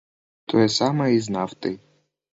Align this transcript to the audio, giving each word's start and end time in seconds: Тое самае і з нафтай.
Тое 0.53 0.65
самае 0.77 1.09
і 1.19 1.23
з 1.27 1.37
нафтай. 1.37 1.75